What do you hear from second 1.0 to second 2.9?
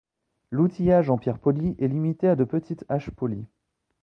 en pierre polie est limité à de petites